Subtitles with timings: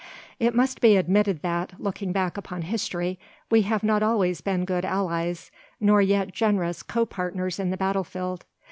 [0.39, 3.19] It must be admitted that, looking back upon history,
[3.51, 8.43] we have not always been good allies, nor yet generous co partners in the battlefield.